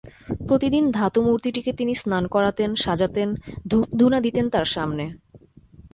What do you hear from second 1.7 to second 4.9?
তিনি স্নান করাতেন, সাজাতেন, ধূপধুনা দিতেন তাঁর